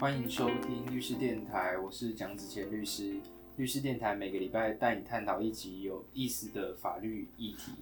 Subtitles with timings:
[0.00, 3.16] 欢迎收听律师电台，我是蒋子谦律师。
[3.58, 7.72] 律师电台每个礼拜带你探讨一集有意思的法律议题。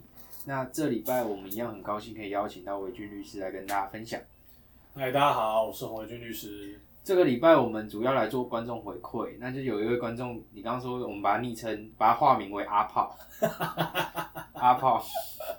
[0.44, 4.20] 那这礼拜我们一样很高兴可以邀请到维俊律师来跟大家分享。
[4.96, 6.80] 嗨，大家好，我是洪维俊律师。
[7.04, 13.16] 这个礼拜我们主要来做观众回馈，那就有一位观众，你刚刚说我们把他昵称，把他化名为阿炮，
[14.54, 15.06] 阿炮，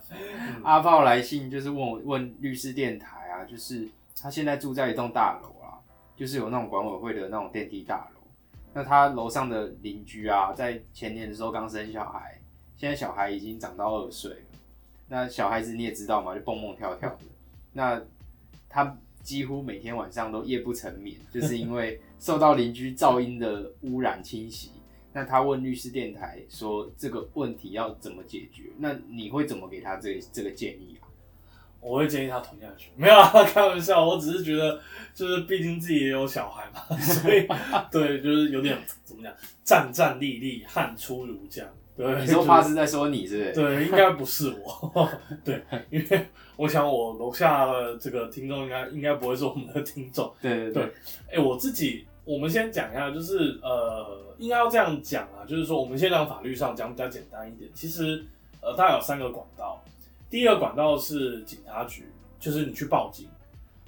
[0.65, 3.87] 阿炮来信就是问我问律师电台啊，就是
[4.21, 5.58] 他现在住在一栋大楼啊，
[6.19, 8.21] 就是有那种管委会的那种电梯大楼，
[8.73, 12.37] 那他楼上的邻居啊，在前年的时候刚生小孩，
[12.75, 14.37] 现在小孩已经长到二岁了，
[15.07, 17.19] 那小孩子你也知道嘛，就蹦蹦跳跳的，
[17.71, 18.01] 那
[18.67, 18.97] 他。
[19.21, 24.71] 几乎每天晚上都夜不成眠，就是因为受到邻居噪音的污染侵袭。
[25.11, 28.71] 那他问律师电台说这个问题要怎么解决？
[28.77, 31.05] 那你会怎么给他这这个建议啊？
[31.81, 32.89] 我会建议他吞下去。
[32.95, 34.79] 没有啊， 开玩笑，我只是觉得
[35.13, 37.47] 就是毕竟自己也有小孩嘛，所以
[37.91, 41.63] 对，就是有点怎么讲，战战栗栗，汗出如浆。
[41.95, 43.55] 对，你说怕是在说你是不？
[43.61, 45.09] 对，应该不是我。
[45.43, 50.33] 对，因为我想我楼下的这个听众应该应该不会是我们的听众。
[50.41, 50.83] 对对对。
[51.29, 57.69] 哎，我自己，我们先讲一下，就是呃，应该要这样讲啊，就是说我们先讲法律上讲比较简单一点。
[57.73, 58.23] 其实
[58.61, 59.83] 呃，大概有三个管道。
[60.29, 63.27] 第一个管道是警察局，就是你去报警。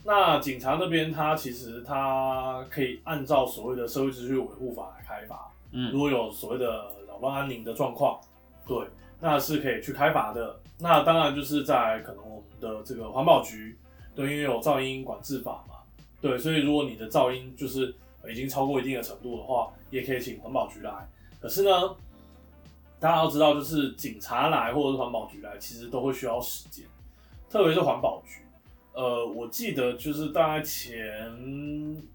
[0.04, 5.52] 那警察那边他其实他可以按照所谓的社会秩序维护法来开罚。
[5.72, 5.92] 嗯。
[5.92, 7.12] 如果有所谓的扰。
[7.22, 8.20] 乱安宁的状况，
[8.66, 8.76] 对，
[9.20, 10.60] 那是可以去开罚的。
[10.80, 13.78] 那当然就是在可能我们的这个环保局，
[14.16, 15.76] 对，因为有噪音管制法嘛，
[16.20, 17.94] 对，所以如果你的噪音就是
[18.28, 20.92] 已经超过一定的程度的话，也可以请环保局来。
[21.40, 21.96] 可是呢，
[23.02, 26.86] 大家要知道，就是警察来或者是环保局来，其实都会需要时间，
[27.50, 28.42] 特别是环保局。
[28.94, 31.36] 呃，我记得就是大概前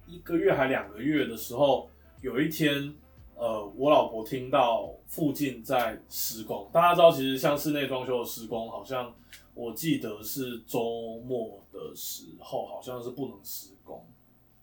[0.07, 1.91] 一个月还两个月的时候，
[2.23, 2.95] 有一天。
[3.39, 9.13] 呃，我老婆听到附近在施工，大家知道，其实像室内装修的施工，好像
[9.53, 14.03] 我记得是周末的时候，好像是不能施工，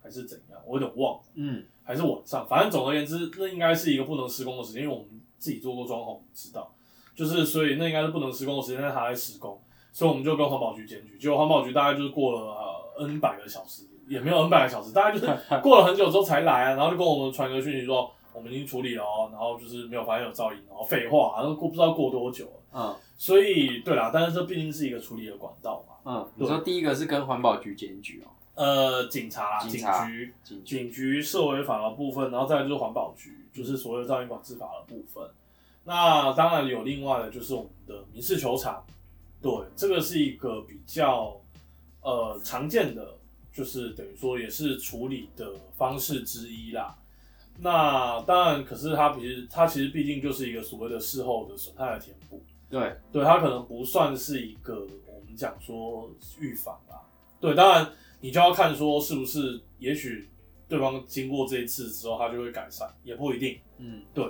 [0.02, 1.24] 还是怎样，我有点忘了。
[1.36, 6.74] 嗯，还是晚上，反正总而言之，那应该是一个不能施工的时间，因为我们自己做过装潢，知道，
[7.14, 9.60] 就是所以那应该是不能施工的时间，但他在施工，
[9.92, 12.56] 所以我们就跟环保局检举，结果环保局大概就是过了
[13.00, 15.28] N 百个小时，也没有 N 百个小时，大概就是
[15.62, 18.10] 过了很久之后才来啊，然后就跟我们传个讯息说。
[18.36, 22.52] 我们已经处理了哦，然后就是没有发现有噪音，然后废话，然后过不知道过多久了。
[22.74, 25.94] 嗯，所以对啦，但是这毕竟是一个处理的管道嘛。
[26.04, 28.34] 嗯，你说第一个是跟环保局检举哦。
[28.56, 30.34] 呃，警察、警局、
[30.64, 35.28] 警局涉违法的部分，然后再就是环保局，就是所谓的噪音管制法的部分。
[35.86, 38.84] 那当然有另外的，就是我们的民事球场。
[39.42, 41.36] 对，这个是一个比较
[42.02, 43.16] 呃常见的，
[43.52, 46.96] 就是等于说也是处理的方式之一啦。
[47.60, 56.10] 那当然，可是它其实它其实毕竟就是一个所谓的事后的损害的填补，对，对，它可能不算是一个我们讲说
[56.40, 57.02] 预防啦，
[57.42, 57.92] 对，当然
[58.24, 60.30] 你就要看说是不是，也许
[60.70, 64.26] 对方经过这一次之后，他就会改善，也不一定，嗯，对。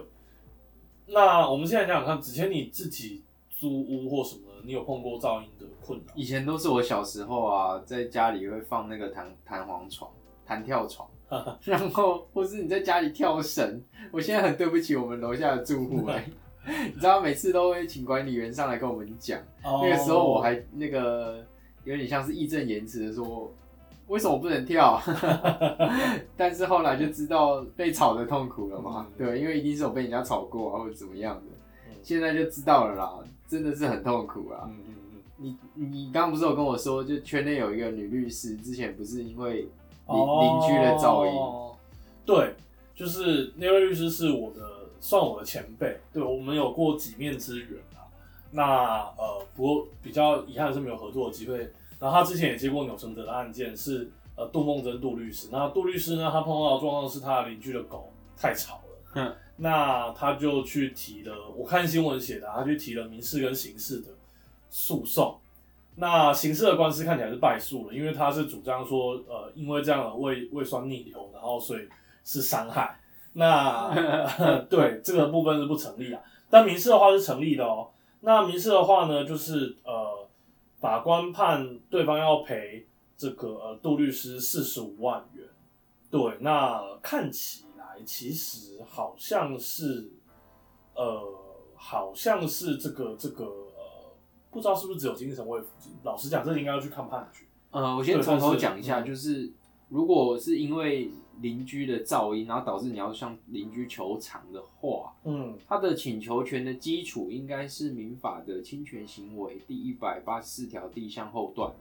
[1.05, 3.21] 那我们现在想想看，之前你自己
[3.51, 6.05] 租屋或什么，你有碰过噪音的困扰？
[6.15, 10.09] 以前都是我小时候啊，在家里会放那个弹弹簧床、
[10.43, 11.07] 弹跳床。
[11.63, 13.79] 然后，或是你在家里跳绳，
[14.11, 16.27] 我现在很对不起我们楼下的住户 哎，
[16.65, 21.45] 你知道每次都会请管理员上来跟我们讲，那个时候我还那个
[21.83, 23.53] 有点像是义正言辞的说，
[24.13, 25.01] 为什么不能跳？
[26.37, 33.11] 但是后来就知道被吵的痛苦了嘛，对，因为一定是我被人家吵过啊，或者怎么样的，现在就知道了啦，
[33.47, 34.69] 真的是很痛苦啊。
[35.37, 39.67] 你你刚刚不是有跟我说，就圈内有一个女律师，之前不是因为。
[40.05, 41.31] 邻邻居的噪音，
[42.25, 42.53] 对，
[42.93, 44.59] 就是那位律师是我的，
[44.99, 48.03] 算我的前辈，对我们有过几面之缘啊。
[48.51, 48.65] 那
[49.17, 51.71] 呃，不过比较遗憾是没有合作的机会。
[52.03, 55.47] 然后他之前也接过钮承泽的案件，是呃杜梦真杜律师。
[55.53, 58.81] 那杜律师呢，他碰到的状况是他的邻居的狗太吵
[59.15, 64.09] 了，那他就去提了，我看新闻写的，他去提了民事跟刑事的
[64.69, 65.39] 诉讼。
[65.95, 71.87] 那刑事的官司看起来是败诉了，因为他是主张说，呃，因为这样的胃胃酸逆流，然后所以
[72.25, 72.99] 是伤害。
[73.33, 73.95] 那
[74.69, 77.87] 对这个部分是不成立啊，但民事的话是成立的哦。
[78.21, 80.22] 那民事的话呢，就是呃，
[80.83, 82.85] 法官判对方要赔
[83.15, 85.47] 这个呃杜律师四十五万元。
[86.11, 90.11] 对，那看起来其实好像是，
[90.93, 91.23] 呃，
[91.73, 93.49] 好像是这个这个。
[94.51, 95.93] 不知道是不是只有精神慰抚金？
[96.03, 97.45] 老实讲，这应该要去看判决。
[97.71, 99.51] 呃，我先从头讲一下，就是
[99.87, 101.09] 如果是因为
[101.41, 111.71] 邻居的噪音，然后导致你要向邻居求偿的话，嗯他的请求权的基础应该是民法的侵权行为第一百八十四条第一项后段，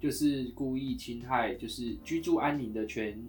[0.00, 3.22] 就是故意侵害，就是居住安宁的权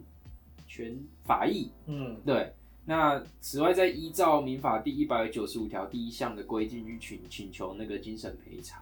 [0.68, 1.70] 权法益。
[1.88, 2.54] 嗯对，
[2.86, 8.82] 那此外再依照民法第一百九十五条第一项的规定去请请求那个精神赔偿。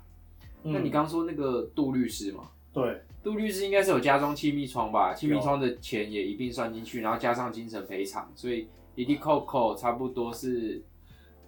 [0.62, 2.50] 那你嗯刚说那个杜律师嘛？
[2.73, 5.13] 对，杜律师应该是有加装气密窗吧？
[5.13, 10.83] 气密窗的钱也一并算进去，然后加上精神赔偿，所以一滴扣扣差不多是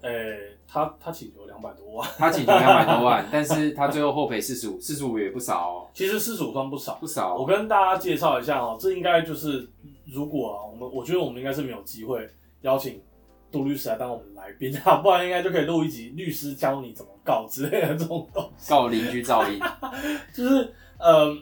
[0.01, 6.93] 诶、他他请求两百多万，他请求两百多万， 但是他最后获赔四十五，四十五也不少哦，其实四十五算不少。
[6.99, 7.37] 不少哦。
[7.39, 9.67] 我跟大家介绍一下哦，这应该就是
[10.05, 12.29] 如果啊，我们我觉得我们应该是没有机会
[12.61, 13.01] 邀请
[13.51, 18.69] 杜律师来当我们的来宾啊， 不然应该就可以录一集律师教你怎么告之类的这种东西。
[18.69, 19.59] 告邻居噪音，
[20.31, 21.35] 就是呃，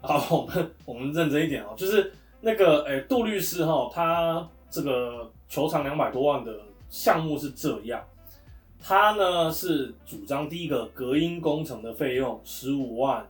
[0.00, 6.52] 好，我们我们认真一点哦，就是那个诶、杜律师哈、他这个球场两百多万的
[6.88, 8.02] 项目是这样，
[8.80, 13.26] 他呢是主张第一个隔音工程的费用十五万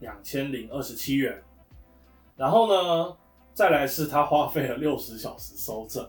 [0.00, 1.42] 两千零二十七元，
[2.36, 3.16] 然后呢
[3.52, 6.06] 再来是他花费了六十小时收证。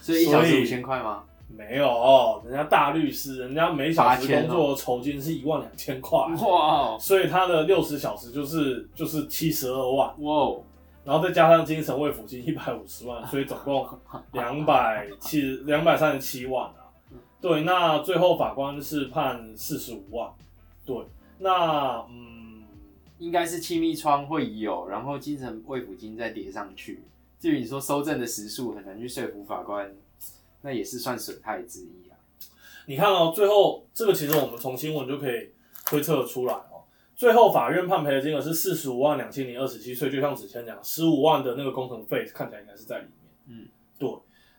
[0.00, 1.24] 所以一小时五千块吗？
[1.56, 10.62] 没有，人家大律师，人家每小时8000工作酬金是一万两千块，哇所以他的六十小时就是就是七十二万，哇哦，
[11.04, 13.86] 然后再加上精神慰抚金一百五十万，所以总共
[14.32, 16.74] 两百七 两百三十七万啊。
[17.40, 20.30] 对，那最后法官是判四十五万。
[20.84, 20.96] 对，
[21.38, 22.64] 那嗯，
[23.18, 27.02] 应该是亲密窗会有，然后精神慰抚金再叠上去。
[27.38, 29.90] 至于你说收证的时数，很难去说服法官，
[30.62, 32.16] 那也是算损害之一啊。
[32.86, 35.50] 你看哦，最后这个其实我们从新闻就可以
[35.86, 36.82] 推测出来哦。
[37.14, 43.12] 最后法院判赔的金额是四十五万两千零二十七，所以就像子谦讲，十五万的那个工程费看起来应该是在里面。
[43.48, 43.68] 嗯，
[43.98, 44.10] 对。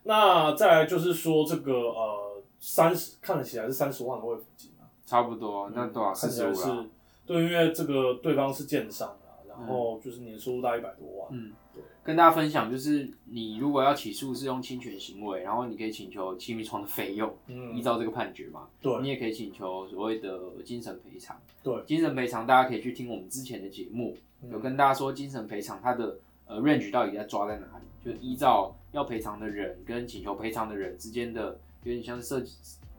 [0.03, 6.13] 那再来就是说这个呃三十看起来是三十万的慰抚金啊，差不多，那多少？
[6.13, 6.85] 四十五啦。
[7.25, 9.30] 对，因为这个对方是建商啊，
[9.61, 11.29] 然后就是年收入大概一百多万。
[11.31, 21.39] 嗯对，跟大家分享，就是你如果要起诉是用侵权行为，然后你可以请求气密床的费用，嗯，依照这个判决嘛，对你也可以请求所谓的精神赔偿。
[21.63, 24.17] 对，精神赔偿大家可以去听我们之前的节目，
[24.51, 32.43] 有嗯跟大家说精神赔偿它的呃 range 到底在抓在哪里，就依照要赔偿的人跟请求赔偿的人之间的有点像社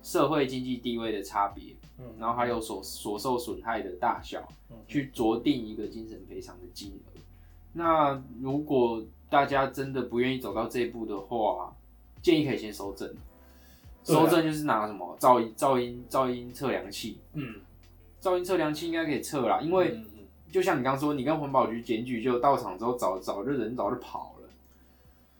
[0.02, 2.04] 社会经济地位的差别，嗯。
[2.18, 4.76] 然后还有所所受损害的大小，嗯。
[4.86, 7.20] 去酌定一个精神赔偿的金额。
[7.72, 11.74] 那如果大家真的不愿意走到这一步的话，
[12.20, 13.14] 建议可以先收证。
[14.04, 17.54] 收证就是拿什么噪音噪音噪音测量器，嗯，
[18.20, 19.96] 噪音测量器应该可以测啦，因为
[20.50, 24.48] 就像你刚说，你跟环保局检举，就到场之后早早就人早就跑了，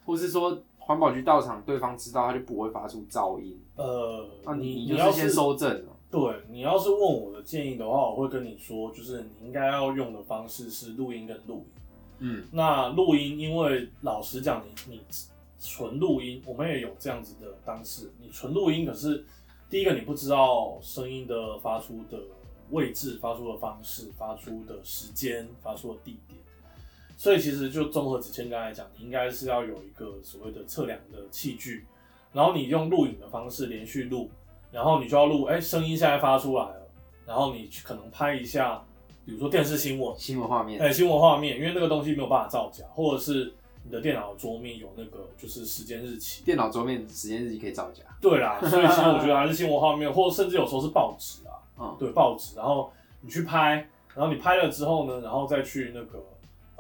[0.06, 0.56] 或是说
[0.92, 5.96] 环保局到场，对方知道他就不会发出噪音，呃，那你你要是先收证了。
[6.10, 11.82] 对你要是问我的建议的话，我会跟你说，就是你应该要用的方式是录音跟录影。
[12.18, 15.00] 嗯，那录音，因为老实讲，你你
[15.58, 19.24] 纯录音，我们也有这样子的当事，你纯录音，可是
[19.70, 22.18] 第一个你不知道声音的发出的
[22.72, 26.38] 位置、发出的方式、发出的时间、发出的地点，
[27.22, 31.86] 所以其实就综合子谦刚才讲，你应该是要有一个所谓的测量的器具，
[32.32, 34.28] 然后你用录影的方式连续录，
[34.72, 36.88] 然后你就要录，哎、声音现在发出来了，
[37.24, 38.82] 然后你可能拍一下，
[39.24, 40.12] 比如说电视新闻。
[40.18, 43.54] 新闻画面，哎、新闻画面，因为那个东西没有办法造假，或者是
[43.84, 46.42] 你的电脑桌面有那个就是时间日期。
[46.42, 48.02] 电脑桌面时间日期可以造假。
[48.20, 56.18] 对啦，所以其实我觉得还是新闻画面，或甚至有时候是报纸啊，嗯，对报纸，然后你去拍，然后你拍了之后呢，然后再去那个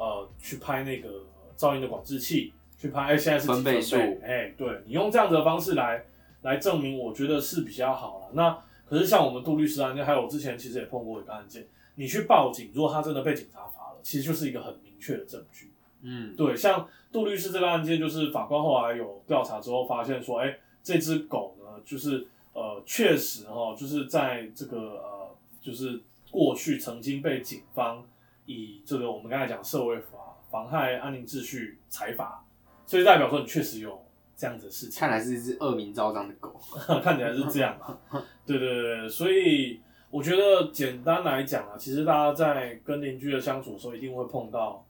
[0.02, 1.08] 呃去拍那个
[1.56, 6.04] 噪音的管制器，去拍哎、现在是几分贝数哎、对你用这样子的方式来
[6.42, 8.30] 来证明，我觉得是比较好了。
[8.32, 15.70] 那可是像我们杜律师案件，还有我之前其实也碰过一个案件，你去报警，如果他真的被警察罚了，其实就是一个很明确的证据。
[16.02, 25.30] 嗯，对，像杜律师这个案件，就是法官后来有调查之后发现说，哎、这只狗呢，就是呃，确实哈，就是在这个呃，
[25.62, 28.04] 就是过去曾经被警方
[28.46, 30.18] 以这个我们刚才讲社会法
[30.50, 32.44] 妨害安宁秩序财阀，
[32.86, 34.04] 所以代表说你确实有
[34.36, 35.00] 这样子的事情。
[35.00, 36.60] 看来是一只恶名昭彰的狗。
[37.02, 37.98] 看起来是这样啊。
[38.44, 39.80] 对对对对，所以
[40.10, 44.84] 我觉得简单来讲啊，其实大家在跟邻居的相处的时候，一定会碰到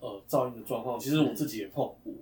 [0.00, 0.98] 呃噪音的状况。
[0.98, 2.12] 其实我自己也碰过，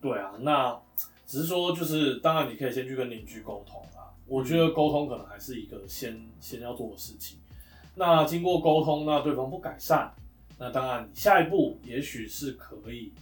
[0.00, 0.80] 对啊，那
[1.26, 4.12] 只是说就是，当然你可以先去跟邻居沟通啊。
[4.26, 7.38] 我觉得沟通可能还是一个先先要做的事情。
[7.98, 10.10] 那经过沟通，那对方不改善，
[10.56, 13.12] 那当然你下一步也许是可以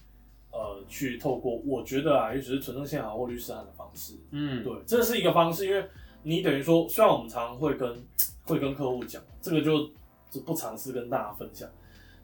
[0.52, 5.85] 呃去透过我觉得啊，也许是纯正宪函或律师函的方式，嗯，对，这是一个方式，因为
[6.23, 8.04] 你等于说，虽然我们常常会跟
[8.45, 9.88] 会跟客户讲，这个就
[10.30, 11.68] 就不尝试跟大家分享。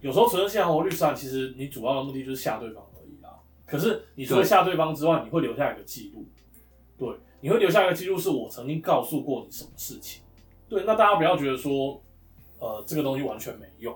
[0.01, 3.31] 有时候纯正宪函或律师函，其实你主要的目的就是吓对方而已啦。
[3.65, 6.27] 可是你除了吓对方之外，你会留下一个记录，
[6.99, 10.23] 对，你会留下一个记录，是我曾经告诉过你什么事情。
[10.69, 12.03] 对，那大家不要觉得说，
[12.63, 13.93] 呃，这个东西完全没用。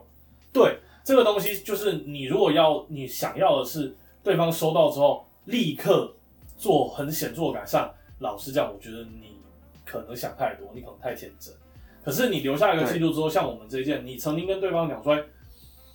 [0.52, 3.94] 对，这个东西就是你如果要你想要的是
[4.25, 6.12] 对方收到之后立刻
[6.58, 9.37] 做很显著的改善，老实讲，我觉得你
[9.85, 11.54] 可能想太多，你可能太天真。
[12.02, 15.16] 可是你留下一个记录之后，像我们这一件，你曾经跟对方讲说，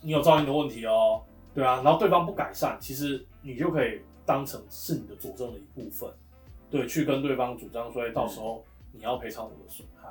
[0.01, 1.21] 你有噪音的问题哦，
[1.53, 6.09] 对啊，然后对方不改善，其实你就可以当成是你的佐证的一部分，
[6.69, 8.63] 对，去跟对方主张说，到时候
[8.93, 10.07] 你要赔偿我的损害。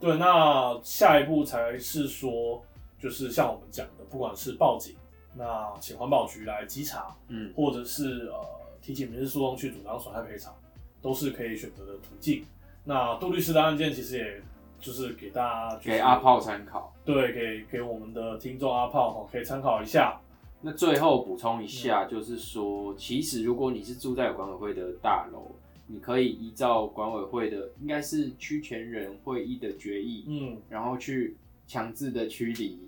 [0.00, 2.62] 对，那下一步才是说，
[2.98, 4.96] 就是像我们讲的，不管是报警，
[5.36, 8.34] 那请环保局来稽查，嗯，或者是呃
[8.80, 10.54] 提起民事诉讼去主张损害赔偿，
[11.02, 12.44] 都是可以选择的途径。
[12.82, 14.42] 那杜律师的案件其实也
[14.80, 16.90] 就是给大家、就是、给阿炮参考。
[17.04, 20.18] 对，给给我们的听众阿炮哈，可以参考一下。
[20.62, 25.50] 那最后补充一下，就是说，其实如果你是住在管委会的大楼，
[25.92, 32.78] 你可以依照管委会的应该是区权人会议的决议，嗯，然后去强制的驱离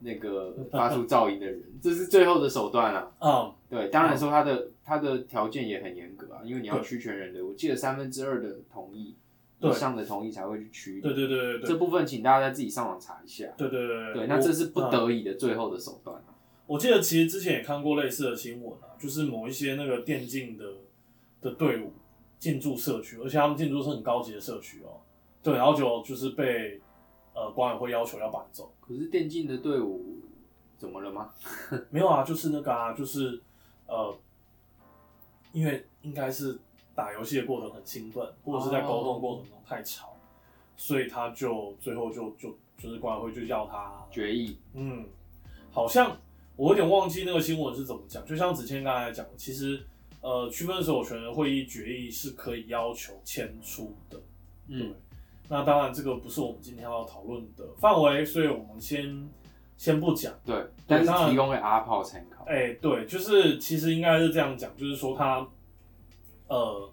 [0.00, 3.12] 那个 发出噪音的人，这是最后的手段啊。
[3.20, 9.14] 嗯，对，当然说他的他的条件也很严格啊，因为你要区权人的，我记得三分之二的同意
[9.60, 11.00] 以上的同意才会去驱离。
[11.00, 13.46] 对对对对对，这部分请大家再自己上网查一下。
[13.56, 16.34] 对对对对，那这是不得已的最后的手段啊。
[16.66, 20.64] 我记得其实之前也看过类似的新闻啊，就是某一些那个电竞的
[21.40, 21.92] 的队伍
[22.38, 25.00] 进驻社区，而且他们进驻是很高级的社区哦、
[25.42, 26.80] 对，然后就就是被
[27.34, 28.72] 呃管委会要求要搬走。
[28.80, 30.18] 可是电竞的队伍
[30.76, 31.30] 怎么了吗？
[31.90, 33.40] 没有啊，就是那个啊，就是
[33.86, 34.16] 呃，
[35.52, 36.58] 因为应该是
[36.94, 40.16] 打游戏的过程很兴奋，或者是在沟通的过程中太吵，
[40.76, 45.04] 所以他就最后就就就是管委会就叫他决议，嗯，
[45.72, 46.16] 好像
[46.54, 48.24] 我有点忘记那个新闻是怎么讲。
[48.24, 49.84] 就像子谦刚才讲的，其实
[50.20, 54.18] 呃，区分所有权人会议决议是可以要求迁出的。
[54.18, 54.20] 对
[54.70, 54.94] 嗯，，
[55.48, 59.28] 那当然这个不是我们今天要讨论的范围，所以我们先
[59.76, 60.32] 先不讲。
[60.44, 62.44] 对，但是提供给阿炮参考。
[62.44, 65.48] 哎、对，就是其实应该是这样讲，就是说他
[66.48, 66.90] 呃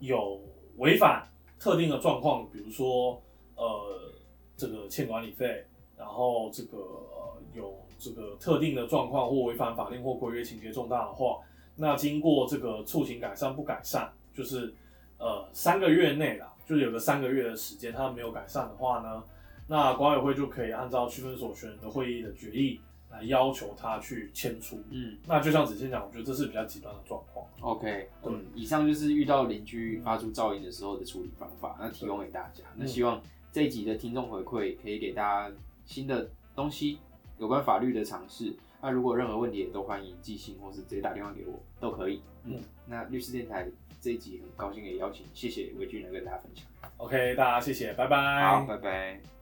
[0.00, 0.40] 有
[0.78, 1.28] 违反
[1.58, 3.22] 特定的状况，比如说
[3.56, 4.10] 呃
[4.56, 5.64] 这个欠管理费，
[5.96, 11.38] 然后这个呃有这个特定的状况或违反法令或规约情节重大的话，
[11.76, 14.72] 那经过这个促请改善不改善，就是
[15.18, 19.22] 呃三个月内啦，就是有个三个月的时间，他没有改善的话呢，
[19.66, 24.80] 那管委会就可以按照区分所有权人的会议的决议来要求他去迁出。
[24.90, 27.46] 嗯那就像子谦讲，我觉得这是比较极端的状况。
[27.60, 32.62] ，OK，对嗯，以上就是遇到邻居发出噪音的时候的处理方法，那提供给大家。
[32.76, 33.20] 那希望
[33.52, 35.54] 这一集的听众回馈可以给大家
[35.84, 36.98] 新的东西，
[37.38, 38.54] 有关法律的尝试。
[38.84, 42.22] 那如果任何问题，也都欢迎寄信或是直接打电话给我，都可以。
[42.44, 43.66] 嗯嗯，那律师电台
[43.98, 46.66] 这一集很高兴可以邀请，谢谢韦俊来跟大家分享。
[46.98, 48.42] OK，大家谢谢，拜拜。
[48.42, 49.33] 好，拜拜。